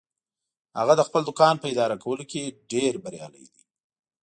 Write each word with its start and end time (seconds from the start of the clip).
هغه 0.79 0.93
د 0.95 1.01
خپل 1.07 1.21
دوکان 1.29 1.55
په 1.59 1.67
اداره 1.73 1.95
کولو 2.03 2.23
کې 2.31 2.55
ډیر 2.71 2.93
بریالی 3.03 3.45
ده 3.51 3.59